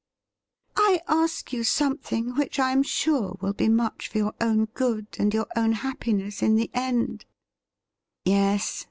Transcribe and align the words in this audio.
'I 0.91 1.01
ask 1.07 1.53
you 1.53 1.63
something 1.63 2.33
which 2.33 2.57
I 2.57 2.71
am 2.71 2.81
sure 2.81 3.37
will 3.39 3.53
be 3.53 3.69
much 3.69 4.07
for 4.07 4.17
your 4.17 4.33
own 4.41 4.65
good 4.65 5.05
and 5.19 5.31
your 5.31 5.45
own 5.55 5.73
happiness 5.73 6.41
in 6.41 6.55
the 6.55 6.71
end 6.73 7.25
'''Yes 8.25 8.79